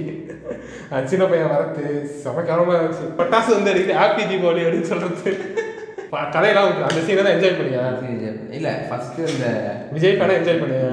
சின்ன 1.10 1.24
பையன் 1.26 1.52
வரத்து 1.54 1.84
செம 2.22 2.42
காலமாக 2.42 2.78
இருந்துச்சு 2.78 3.08
பட்டாசு 3.18 3.50
வந்து 3.56 3.72
அடிக்கடி 3.72 3.98
ஹாப்பி 4.00 4.22
தீபாவளி 4.30 4.64
அப்படின்னு 4.66 4.90
சொல்றது. 4.92 5.32
ப- 5.56 5.68
கதையெல்லாம் 6.32 6.68
அந்த 6.86 7.00
சீனை 7.06 7.22
தான் 7.22 7.34
என்ஜாய் 7.36 7.58
பண்ணியா? 7.58 7.82
இல்ல 8.56 8.68
ஃபர்ஸ்ட் 8.88 9.18
இந்த 9.32 9.46
விஜய் 9.94 10.16
ஃபேனா 10.18 10.36
என்ஜாய் 10.40 10.60
பண்ணியா? 10.62 10.86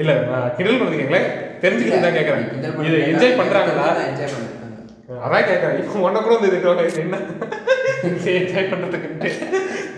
இல்ல 0.00 0.10
நான் 0.28 0.52
கிண்டல் 0.56 0.78
பண்ணது 0.80 1.00
கேட்கல 1.00 1.20
தெரிஞ்சுக்கிட்டு 1.62 2.06
தான் 2.06 2.18
கேட்கறேன் 2.18 2.46
இது 2.86 2.98
என்ஜாய் 3.10 3.38
பண்றாங்களா? 3.40 3.86
என்ஜாய் 4.10 4.32
பண்ணேன் 4.32 4.58
அதான் 5.24 5.48
கேட்கறேன் 5.48 5.78
இப்போ 5.80 6.04
உன்ன 6.06 6.20
கூட 6.20 6.34
வந்து 6.36 6.50
இதுக்கு 6.50 7.02
என்ன? 7.02 7.18
என்ஜாய் 8.34 8.70
பண்றதுக்கு 8.70 9.30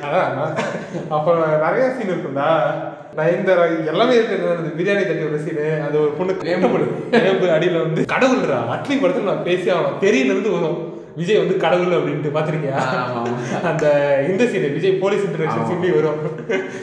அதான் 0.07 0.41
அப்புறம் 1.17 1.45
நிறைய 1.65 1.85
சீன் 1.95 2.13
இருக்கும்டா. 2.13 2.49
நான் 3.17 3.35
இந்த 3.35 3.51
எல்லாமே 3.91 4.15
இருக்கு. 4.17 4.37
அந்த 4.55 4.71
பிரியாணி 4.79 5.03
தட்டி 5.03 5.25
ஒரு 5.29 5.39
சீனு 5.45 5.67
அது 5.87 5.97
ஒரு 6.01 6.13
பொண்ணு 6.19 6.33
வேம்பு 6.49 6.81
வேம்பு 7.17 7.47
அடியில 7.57 7.83
வந்து 7.85 8.03
கடவுள்ரா 8.13 8.59
அட்லி 8.75 8.97
படத்துல 8.97 9.31
நான் 9.31 9.47
பேசி 9.49 9.69
அவன் 9.75 10.03
தெரியல 10.05 10.35
இருந்து 10.35 10.55
வரும். 10.57 10.79
விஜய் 11.17 11.41
வந்து 11.41 11.57
கடவுள் 11.65 11.97
அப்படின்ட்டு 11.97 12.31
ஆமா. 13.03 13.23
அந்த 13.71 13.85
இந்த 14.31 14.47
சீன் 14.53 14.75
விஜய் 14.77 15.01
போலீஸ் 15.03 15.27
இன்டர்வேஷன் 15.27 15.69
சொல்லி 15.71 15.91
வரும். 15.97 16.19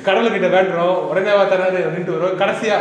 கடவுள் 0.08 0.34
கிட்ட 0.36 0.50
வேண்டுறோம் 0.56 0.96
உடனே 1.10 1.32
தராது 1.54 1.80
அப்படின்ட்டு 1.88 2.18
வரும். 2.18 2.38
கடைசியா 2.44 2.78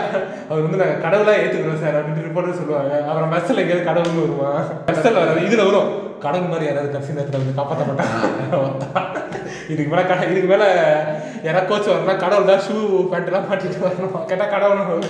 அவர் 0.48 0.64
வந்து 0.66 0.80
நாங்க 0.82 0.96
கடவுளா 1.06 1.34
ஏத்துக்கிறோம் 1.40 1.82
சார் 1.84 1.98
அப்படின்ட்டு 2.00 2.26
ரிப்போர்ட் 2.28 2.60
சொல்லுவாங்க. 2.60 2.92
அப்புறம் 3.08 3.32
மெஸ்ஸில் 3.32 3.62
எங்கேயாவது 3.64 3.88
கடவுள்னு 3.90 4.24
வருவான். 4.26 4.62
மெஸ்ஸில் 4.86 5.18
வராது 5.18 5.48
இதுல 5.48 5.64
வரும். 5.70 5.90
கடவுள் 6.24 6.52
மாதிரி 6.52 6.68
யாராவது 6.68 6.92
கடைசி 6.94 7.16
நேரத்தில் 7.18 7.42
வந்து 7.42 7.58
காப்பாற்ற 7.58 7.84
மாட்டாங்க 7.88 8.16
இதுக்கு 9.72 9.90
மேல 9.90 10.02
கட 10.10 10.20
இதுக்கு 10.30 10.48
மேல 10.52 10.64
யாராவது 11.46 11.68
கோச் 11.70 11.90
வரணும்னா 11.90 12.14
கடவுள் 12.22 12.48
தான் 12.50 12.64
ஷூ 12.66 12.76
பேண்ட்லாம் 13.12 13.46
மாட்டிட்டு 13.50 13.84
வரணும். 13.84 14.16
கேட்டா 14.30 14.46
கடவுள் 14.54 15.04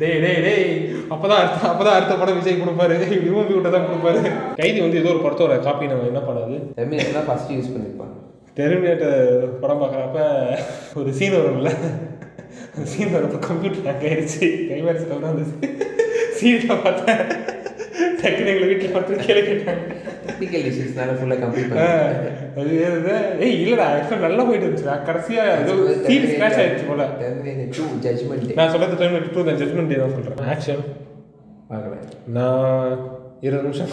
டேய் 0.00 0.20
டேய் 0.24 0.40
டேய் 0.46 0.66
அப்பதான் 1.14 1.40
அடுத்த 1.42 1.68
அப்பதான் 1.72 1.96
அடுத்த 1.98 2.14
படம் 2.22 2.38
விஜய் 2.38 2.60
கொடுப்பாரு. 2.62 2.96
இவன் 3.28 3.50
விட்ட 3.56 3.70
தான் 3.76 3.86
கொடுப்பாரு. 3.88 4.20
கைதி 4.60 4.78
வந்து 4.84 5.00
ஏதோ 5.02 5.10
ஒரு 5.14 5.22
படத்தோட 5.26 5.56
காப்பி 5.66 5.90
நம்ம 5.92 6.08
என்ன 6.12 6.22
பண்ணாது? 6.28 6.56
தான் 7.18 7.28
ஃபர்ஸ்ட் 7.28 7.54
யூஸ் 7.56 7.72
பண்ணிருப்பாங்க. 7.74 8.16
டெர்மினேட்டர் 8.58 9.20
படம் 9.62 9.82
பார்க்குறப்ப 9.82 10.18
ஒரு 11.00 11.12
சீன் 11.18 11.36
வரும்ல. 11.38 11.70
சீன் 12.92 13.14
வரப்போ 13.16 13.38
கம்ப்யூட்டர் 13.48 13.86
ஹேக் 13.88 14.06
ஆயிடுச்சு. 14.08 14.48
கைமாரிச்சு 14.70 15.08
தவிர 15.12 15.30
அந்த 15.34 15.44
சீனில் 16.38 16.82
பார்த்தேன். 16.86 17.22
டக்குனு 18.20 18.50
எங்களை 18.52 18.66
வீட்டில் 18.70 18.94
பார்த்து 18.96 19.24
கேள்வி 19.28 19.44
கேட்டாங்க. 19.46 19.84
டெக்னிக்கல் 20.42 20.68
இஷ்யூஸ்னால 20.70 21.12
ஃபுல்லாக 21.18 21.40
கம்ப்ளீட் 21.42 21.74
அது 22.60 22.70
ஏய் 23.44 23.56
இல்லடா 23.58 23.84
ஆக்சுவலாக 23.90 24.24
நல்லா 24.26 24.42
போயிட்டு 24.48 24.66
இருந்துச்சுடா 24.66 24.96
கடைசியாக 25.08 25.56
ஏதோ 25.62 25.74
சீட் 26.06 26.28
ஸ்க்ராச் 26.32 26.58
ஆயிடுச்சு 26.62 26.86
போல. 26.90 27.04
டூ 27.76 27.84
ஜட்ஜ்மெண்ட் 28.06 28.56
நான் 28.58 28.72
சொல்றது 28.74 28.98
டெர்மினேட்டர் 29.02 29.34
டூ 29.36 29.44
தான் 29.48 29.60
ஜட்மெண்ட் 29.62 29.90
டே 29.92 29.98
தான் 30.02 30.14
சொல்கிறேன் 30.16 30.50
ஆக்ஷன் 30.54 30.82
பார்க்கல. 31.70 31.94
நான் 32.38 32.92
இருபது 33.46 33.66
நிமிஷம் 33.66 33.92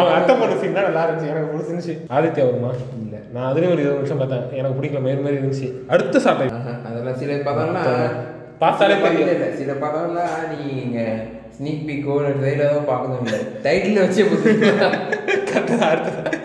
அவன் 0.00 0.14
அத்தை 0.18 0.34
பொண்ணு 0.36 0.60
சீன் 0.60 0.76
தான் 0.76 0.86
நல்லா 0.88 1.02
இருந்துச்சு. 1.06 1.32
எனக்கு 1.32 1.50
பிடிச்சிருந்துச்சு 1.52 1.94
ஆதித்யா 2.16 2.44
வருமா? 2.48 2.70
இல்ல. 2.98 3.16
நான் 3.34 3.48
அதுலேயும் 3.50 3.74
ஒரு 3.74 3.82
இருபது 3.84 4.00
நிமிஷம் 4.00 4.20
பார்த்தேன். 4.22 4.44
எனக்கு 4.60 4.78
பிடிக்கல 4.78 5.02
மேல் 5.06 5.24
மாதிரி 5.24 5.38
இருந்துச்சு. 5.40 5.68
அடுத்த 5.88 6.22
ஆஹா, 6.58 6.74
அதெல்லாம் 6.88 7.18
சில 7.22 7.34
படம்லாம் 7.48 7.88
பார்த்தாலே. 8.62 8.94
இல்ல, 9.18 9.48
சில 9.60 9.72
படம்லாம் 9.82 10.38
நீங்க 10.54 10.98
ஸ்னீக் 11.58 11.86
பீக்கோ 11.86 12.16
ட்ரெயிலரோ 12.40 12.80
பார்க்கணும். 12.90 13.22
இல்லை 13.24 13.38
டைட்டில் 13.64 14.02
வச்சே. 14.02 14.24
கரெக்டாக 15.50 15.86
அடுத்த 15.92 16.36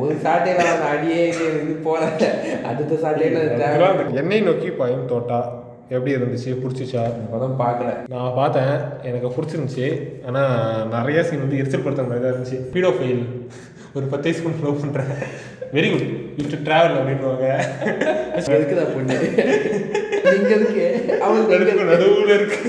ஒரு 0.00 0.14
சாட்டையில 0.22 0.62
அந்த 0.70 0.86
அடியே 0.92 1.18
இது 1.34 1.74
போல. 1.86 2.02
அடுத்த 2.70 2.98
சாட்டையில 3.02 3.42
எண்ணெய் 4.22 4.46
நோக்கி 4.48 4.70
பயம் 4.80 5.06
தோட்டா 5.12 5.38
எப்படி 5.94 6.14
இருந்துச்சு? 6.16 6.50
பிடிச்சிச்சா? 6.62 7.02
படம் 7.32 7.58
பார்க்கல. 7.62 7.90
நான் 8.12 8.36
பார்த்தேன். 8.38 8.72
எனக்கு 9.08 9.34
பிடிச்சிருந்துச்சு. 9.36 9.88
ஆனால் 10.28 10.88
நிறைய 10.94 11.24
சீன் 11.28 11.44
வந்து 11.44 11.60
எரிச்சல் 11.62 11.84
படுத்த 11.86 12.08
மாதிரி 12.08 12.24
தான் 12.24 12.34
இருந்துச்சு. 12.34 12.60
பீடோ 12.74 12.92
ஃபெயில் 12.98 13.24
ஒரு 13.96 14.06
பத்து 14.12 14.26
வயசுக்கு 14.26 14.58
ஃப்ளோ 14.60 14.72
பண்ணுறேன் 14.82 15.12
வெரி 15.76 15.88
குட் 15.92 16.08
யூ 16.38 16.44
ட்ராவல் 16.68 16.96
அப்படின்வாங்க 17.00 17.46
எதுக்கு 18.56 18.74
தான் 18.80 18.94
பொண்ணு? 18.94 19.16
இங்க 20.38 20.52
இருக்கு 20.58 20.86
அவனுக்கு? 21.26 21.84
நடுவில் 21.92 22.34
இருக்கு? 22.36 22.60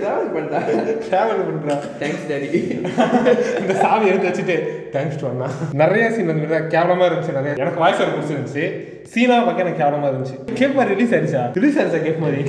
travel 0.00 0.26
பண்ணிட்டா. 0.34 0.60
ட்ராவல் 1.08 1.44
பண்ணுறான் 1.48 1.84
தேங்க்ஸ் 2.00 2.26
டாடி 2.30 2.50
இந்த 3.60 3.74
சாவி 3.82 4.10
எடுத்து 4.10 4.28
வச்சுட்டு 4.30 4.56
தேங்க்ஸ் 4.96 5.20
டு 5.20 5.28
அண்ணா. 5.30 5.48
நிறைய 5.82 6.04
சீன் 6.16 6.30
வந்து 6.32 6.46
பார்த்தா 6.50 6.72
கேவலமா 6.74 7.06
இருந்துச்சு 7.08 7.36
நிறைய. 7.38 7.54
எனக்கு 7.62 7.82
வாய்ஸ் 7.84 8.02
ஓவர் 8.02 8.14
பிடிச்சிருந்துச்சு 8.16 8.66
சீனா 9.14 9.36
பார்க்க 9.46 9.64
எனக்கு 9.64 9.82
கேவலமா 9.82 10.08
இருந்துச்சு. 10.12 10.36
கேப் 10.60 10.76
மாதிரி 10.78 10.94
ரிலீஸ் 10.94 11.14
ஆயிடுச்சா 11.16 11.42
ரிலீஸ் 11.58 11.78
ஆயிடுச்சா 11.78 12.02
கேப் 12.06 12.22
மாதிரி? 12.24 12.40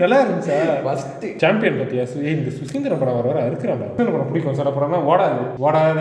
நல்லா 0.00 0.16
இருந்துச்சா? 0.22 0.56
ஃபர்ஸ்ட் 0.84 1.24
சாம்பியன் 1.42 1.78
பத்தியா? 1.80 2.04
இந்த 2.32 2.50
சுசீந்திரன் 2.58 3.00
படம் 3.02 3.18
வர 3.18 3.26
வர 3.28 3.44
இருக்கிறான்டா 3.50 3.86
சுசீந்திரன் 3.90 4.16
படம் 4.16 4.30
பிடிக்கும். 4.30 4.56
சில 4.58 4.72
படம்னா 4.76 4.98
ஓடாது. 5.12 5.42
ஓடாத 5.66 6.00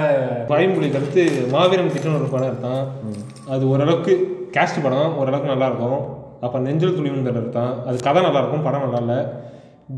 பயமொழி 0.51 0.89
கருத்து 0.95 1.23
மாவீரம் 1.53 1.93
திட்டம் 1.93 2.17
ஒரு 2.19 2.29
படம் 2.33 2.49
எடுத்தான். 2.51 2.83
அது 3.55 3.63
ஓரளவுக்கு 3.73 4.13
கேஸ்ட் 4.57 4.83
படம் 4.85 5.17
ஓரளவுக்கு 5.21 5.51
நல்லா 5.53 5.67
இருக்கும். 5.71 5.99
அப்போ 6.43 6.57
நெஞ்சல் 6.59 6.97
துணிவுந்தர் 6.97 7.39
எடுத்தான் 7.41 7.73
அது 7.87 8.05
கதை 8.07 8.23
நல்லா 8.27 8.41
இருக்கும் 8.41 8.65
படம் 8.67 8.85
நல்லா 8.85 9.01
இல்லை. 9.03 9.19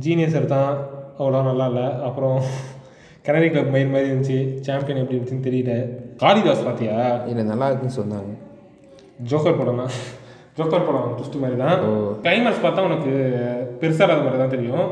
ஜீனியஸ் 0.05 0.37
எடுத்தான் 0.39 0.71
அவ்வளோ 1.19 1.43
நல்லா 1.49 1.67
இல்லை. 1.71 1.87
அப்புறம் 2.07 2.37
கனடி 3.27 3.47
கிளப் 3.53 3.73
மயில் 3.73 3.93
மாதிரி 3.93 4.11
இருந்துச்சு. 4.11 4.37
சாம்பியன் 4.65 5.01
எப்படி 5.01 5.17
இருந்துச்சுன்னு 5.17 5.47
தெரியல. 5.47 5.73
காளிதாஸ் 6.23 6.67
பார்த்தியா 6.67 6.99
இல்ல 7.31 7.41
நல்லா 7.51 7.67
இருக்குன்னு 7.69 7.99
சொன்னாங்க. 8.01 8.31
ஜோக்கர் 9.31 9.59
படம் 9.59 9.81
தான் 9.81 9.93
ஜோக்கர் 10.57 10.85
படம் 10.85 11.09
ட்விஸ்ட் 11.17 11.41
மாதிரி 11.41 11.57
தான். 11.63 11.81
கிளைமேக்ஸ் 12.23 12.63
பார்த்தா 12.63 12.85
உனக்கு 12.89 13.11
பெருசாக 13.81 14.05
இல்லாத 14.05 14.23
மாதிரி 14.25 14.39
தான் 14.43 14.55
தெரியும். 14.55 14.87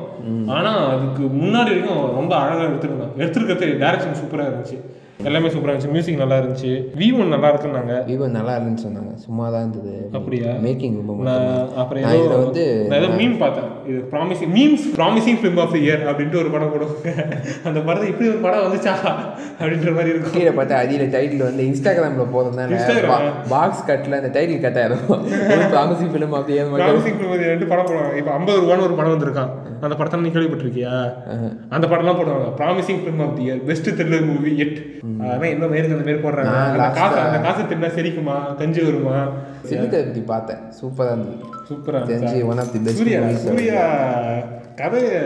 ஆனால் 0.55 0.81
அதுக்கு 0.95 1.23
முன்னாடி 1.41 1.71
வரைக்கும் 1.71 2.03
ரொம்ப 2.17 2.35
அழகாக 2.41 2.67
எடுத்துருந்தான். 2.69 3.15
எடுத்துருக்கிறது 3.21 3.79
டேரக்ஷன் 3.83 4.19
சூப்பராக 4.21 4.49
இருந்துச்சு. 4.49 4.77
எல்லாமே 5.27 5.49
சூப்பராக 5.51 5.73
இருந்துச்சு. 5.73 5.91
மியூசிக் 5.95 6.19
நல்லா 6.21 6.37
இருந்துச்சு. 6.39 6.71
வி 6.99 7.07
ஒன் 7.19 7.31
நல்லா 7.33 7.49
இருக்குன்னாங்க. 7.51 7.93
விவோ 8.07 8.25
நல்லா 8.37 8.53
இல்லைன்னு 8.57 8.81
சொன்னாங்க. 8.85 9.11
சும்மா 9.25 9.45
தான் 9.53 9.61
இருந்தது. 9.65 9.93
அப்படியா? 10.17 10.49
மேக்கிங் 10.65 10.95
ரொம்ப. 10.99 11.35
அப்புறம் 11.81 12.01
இதில் 12.03 12.35
வந்து 12.41 12.63
நான் 12.89 12.99
ஏதோ 13.01 13.09
மீம் 13.19 13.37
பார்த்தேன். 13.43 13.69
இது 13.89 13.99
promising 14.13 14.51
memes 14.57 14.85
promising 14.99 15.37
film 15.41 15.59
of 15.63 15.73
the 15.75 15.79
year 15.85 16.03
அப்படின்ட்டு 16.09 16.39
ஒரு 16.41 16.49
படம் 16.55 16.71
போடுவாங்க 16.73 17.13
அந்த 17.69 17.79
படத்தை 17.87 18.09
இப்படி 18.11 18.29
ஒரு 18.33 18.41
படம் 18.45 18.65
வந்துச்சா 18.65 18.95
அப்படின்ற 19.59 19.93
மாதிரி 19.97 20.11
இருக்கும். 20.13 20.35
கீழே 20.37 20.53
பார்த்தா 20.59 20.81
அதில் 20.83 21.13
டைட்டில் 21.15 21.45
வந்து 21.49 21.63
இன்ஸ்டாகிராமில் 21.69 22.77
Instagram? 22.79 23.13
பாக்ஸ் 23.53 23.85
கட்டில் 23.91 24.19
அந்த 24.19 24.31
டைட்டில் 24.37 24.63
கட் 24.65 24.79
ஆயிரும் 24.81 25.07
ப்ராமிசிங் 25.75 26.11
ஃபிலிம் 26.13 26.35
அப்படி 26.39 26.57
ஏன் 26.59 26.69
மட்டும் 26.71 26.87
ப்ராமிசிங் 26.87 27.17
ஃபிலிம் 27.19 27.49
ரெண்டு 27.53 27.67
படம் 27.71 27.87
போடுவாங்க. 27.89 28.17
இப்போ 28.21 28.33
ஐம்பது 28.37 28.59
ரூபான்னு 28.63 28.87
ஒரு 28.89 28.97
படம் 28.99 29.15
வந்திருக்கான். 29.15 29.51
அந்த 29.85 29.95
படத்தை 29.97 30.19
நீ 30.25 30.29
கேள்விப்பட்டிருக்கியா? 30.35 30.93
அந்த 31.75 31.85
படம்லாம் 31.91 32.19
போடுவாங்க. 32.19 32.47
Promising 32.61 33.01
film 33.01 33.23
of 33.25 33.35
the 33.39 33.43
year 33.47 33.59
best 33.69 33.89
thriller 33.97 34.27
movie 34.31 34.51
எட் 34.65 34.77
அதெல்லாம் 35.25 35.51
இன்னும் 35.53 35.73
மேற்கு 35.73 35.95
அந்த 35.95 36.05
மாரி 36.07 36.21
போடுறாங்க 36.25 36.55
அந்த 36.67 36.87
காசு 36.97 37.17
அந்த 37.25 37.39
காசு 37.45 37.61
தின்னா 37.71 37.89
செரிக்குமா? 37.97 38.37
கஞ்சி 38.59 38.81
வருமா? 38.87 39.17
பற்றி 39.61 40.21
பார்த்தேன்? 40.33 40.61
சூப்பராக 40.79 41.13
இருந்தது. 41.15 41.37
சூப்பரா 41.69 41.99
தெரிஞ்சு 42.11 42.37
one 42.51 42.61
of 42.63 42.71
the 42.75 42.81
best 42.85 42.99
Suriya 43.01 43.19
Suriya 43.45 43.83
கதையை 44.81 45.19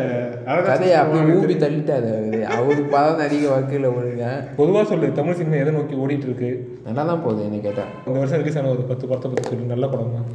கதையை 0.70 0.96
அப்படியே 1.02 1.36
ஊபி 1.38 1.56
தள்ளிட்டாரு 1.64 2.12
அவரு. 2.56 2.82
படம் 2.94 3.20
நடிக்க 3.22 3.46
வகையில் 3.54 3.88
ஒழுங்க 3.96 4.26
பொதுவா 4.60 4.82
சொல்லு 4.92 5.08
தமிழ் 5.20 5.38
சினிமா 5.40 5.58
எதை 5.64 5.72
நோக்கி 5.78 5.96
ஓடிட்டு 6.04 6.28
இருக்கு 6.30 6.50
நல்லா 6.88 7.04
தான் 7.12 7.24
போகுது 7.26 7.42
என்ன 7.48 7.60
கேட்டால். 7.68 7.92
இந்த 8.08 8.18
வருஷம் 8.22 8.42
ரிலீஸ் 8.42 8.60
ஆன 8.62 8.72
ஒரு 8.76 8.86
பத்து 8.92 9.08
படத்தை 9.10 9.30
பத்தி 9.32 9.50
சொல்லு 9.52 9.74
நல்ல 9.74 9.88
படம்? 9.94 10.16
தான் 10.18 10.30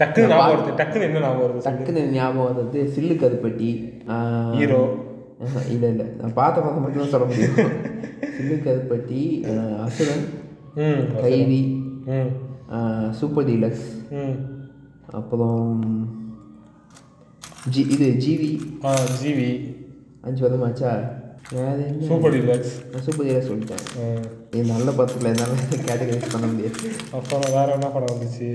டக்குன்னு 0.00 0.30
ஞாபகம் 0.32 0.52
வருது 0.52 0.76
டக்குன்னு 0.80 1.08
என்ன 1.08 1.22
ஞாபகம் 1.24 1.44
வருது. 1.46 1.64
டக்குன்னு 1.68 2.02
ஞாபகம் 2.18 2.48
வந்தது 2.50 2.80
சில்லு 2.94 3.16
கருப்பட்டி 3.22 3.70
ஹீரோ 4.60 4.80
இல்லை 5.74 5.88
இல்லை. 5.90 6.06
நான் 6.18 6.32
பார்த்த 6.32 6.60
படம் 6.60 6.82
மட்டும் 6.82 7.02
தான் 7.02 7.12
சொல்ல 7.14 7.26
முடியும். 7.26 7.56
சில்லு 8.36 8.56
கருப்பட்டி 8.66 9.20
ஆஹ், 9.50 9.78
அசுரன். 9.84 10.24
Kaithi 11.22 11.60
Super 13.18 13.48
Deluxe. 13.48 13.88
அப்புறம் 15.10 15.66
ஜி 17.68 17.82
இது 17.94 18.06
ஜிவி. 18.24 18.50
ஜிவி. 19.20 19.50
அஞ்சு 20.20 20.42
வருமாச்சா 20.46 20.92
சூப்பர் 22.08 22.34
டிலக்ஸ். 22.34 22.74
நான் 22.90 23.04
சூப்பர் 23.06 23.26
டீலக்ஸ் 23.26 23.50
சொல்லிட்டேன். 23.50 23.84
இது 24.52 24.64
நல்ல 24.64 24.90
படத்தில் 24.90 25.30
என்னால் 25.30 25.56
கேட்டகரைஸ் 25.88 26.32
பண்ண 26.34 26.46
முடியாது. 26.46 26.88
அப்புறம் 27.12 27.54
வேற 27.56 27.68
என்ன 27.72 27.88
படம் 27.88 28.12
வந்துச்சு? 28.12 28.48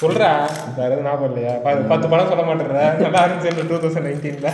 சொல்றா? 0.00 0.30
வேற 0.76 0.88
எதுவும் 0.88 1.04
ஞாபகம் 1.04 1.28
இல்லையா? 1.28 1.52
ப- 1.64 1.84
பத்து 1.88 2.06
படம் 2.08 2.28
சொல்ல 2.28 2.42
மாட்டேற 2.44 2.72
நல்லா 3.00 3.22
இருந்துச்சு 3.24 3.68
டூ 3.68 3.78
தௌசண்ட் 3.78 4.06
நைன்டீன்ல 4.06 4.50